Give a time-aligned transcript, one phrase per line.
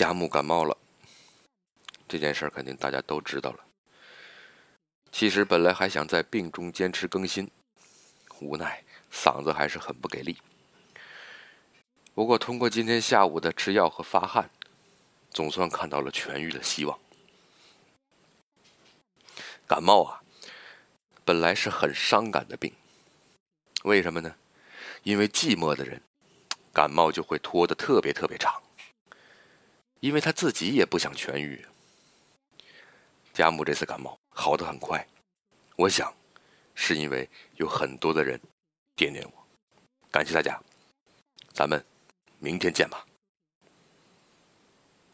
[0.00, 0.74] 佳木感冒了，
[2.08, 3.58] 这件事儿肯定大家都知道了。
[5.12, 7.50] 其实本来还想在病中坚持更新，
[8.40, 8.82] 无奈
[9.12, 10.38] 嗓子还是很不给力。
[12.14, 14.48] 不过通过今天下午的吃药和发汗，
[15.28, 16.98] 总算看到了痊愈的希望。
[19.66, 20.22] 感冒啊，
[21.26, 22.72] 本来是很伤感的病，
[23.82, 24.34] 为什么呢？
[25.02, 26.00] 因为寂寞的人，
[26.72, 28.62] 感冒就会拖得特别特别长。
[30.00, 31.64] 因为他自己也不想痊愈。
[33.32, 35.06] 家母这次感冒好的很快，
[35.76, 36.12] 我想，
[36.74, 38.40] 是因为有很多的人
[38.96, 39.46] 惦念我。
[40.10, 40.60] 感谢大家，
[41.52, 41.82] 咱们
[42.38, 43.06] 明天见吧。